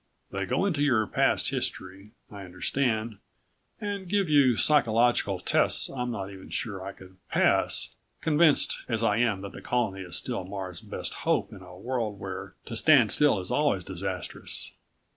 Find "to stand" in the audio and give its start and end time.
12.65-13.11